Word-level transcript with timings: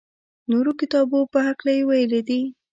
نورو 0.51 0.71
کتابو 0.81 1.19
په 1.33 1.39
هکله 1.47 1.71
یې 1.77 1.83
ویلي 1.89 2.21
دي. 2.29 2.41